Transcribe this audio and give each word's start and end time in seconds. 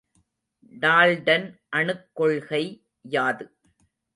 Dalton 0.73 1.45
அணுக்கொள்கை 1.75 2.63
யாது? 3.09 3.45